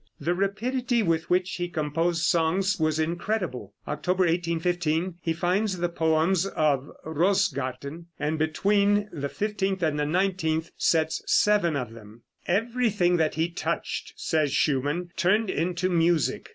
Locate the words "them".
11.93-12.23